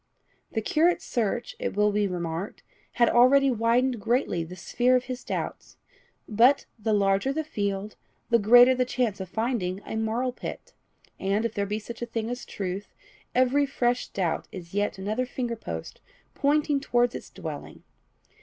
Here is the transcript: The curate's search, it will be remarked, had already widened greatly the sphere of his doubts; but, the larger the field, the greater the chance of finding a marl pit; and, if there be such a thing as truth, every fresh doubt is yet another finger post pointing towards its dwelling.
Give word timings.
The 0.53 0.63
curate's 0.63 1.05
search, 1.05 1.55
it 1.59 1.75
will 1.77 1.91
be 1.91 2.07
remarked, 2.07 2.63
had 2.93 3.07
already 3.07 3.51
widened 3.51 4.01
greatly 4.01 4.43
the 4.43 4.55
sphere 4.55 4.95
of 4.95 5.03
his 5.03 5.23
doubts; 5.23 5.77
but, 6.27 6.65
the 6.79 6.91
larger 6.91 7.31
the 7.31 7.43
field, 7.43 7.97
the 8.31 8.39
greater 8.39 8.73
the 8.73 8.83
chance 8.83 9.19
of 9.19 9.29
finding 9.29 9.79
a 9.85 9.95
marl 9.95 10.31
pit; 10.31 10.73
and, 11.19 11.45
if 11.45 11.53
there 11.53 11.67
be 11.67 11.77
such 11.77 12.01
a 12.01 12.07
thing 12.07 12.31
as 12.31 12.45
truth, 12.45 12.95
every 13.35 13.67
fresh 13.67 14.07
doubt 14.07 14.47
is 14.51 14.73
yet 14.73 14.97
another 14.97 15.27
finger 15.27 15.55
post 15.55 16.01
pointing 16.33 16.79
towards 16.79 17.13
its 17.13 17.29
dwelling. 17.29 17.83